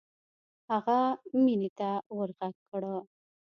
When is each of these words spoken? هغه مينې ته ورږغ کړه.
هغه 0.71 0.99
مينې 1.43 1.69
ته 1.77 1.89
ورږغ 2.17 2.53
کړه. 2.69 2.95